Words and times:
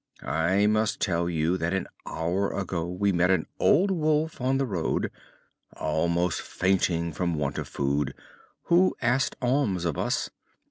I 0.23 0.65
must 0.65 0.99
tell 0.99 1.29
you 1.29 1.57
that 1.59 1.75
an 1.75 1.85
hour 2.07 2.51
ago 2.53 2.87
we 2.89 3.11
met 3.11 3.29
an 3.29 3.45
old 3.59 3.91
wolf 3.91 4.41
on 4.41 4.57
the 4.57 4.65
road, 4.65 5.11
almost 5.77 6.41
fainting 6.41 7.13
from 7.13 7.35
want 7.35 7.59
of 7.59 7.67
food, 7.67 8.15
who 8.63 8.95
asked 8.99 9.35
alms 9.43 9.85
of 9.85 9.99
us. 9.99 10.31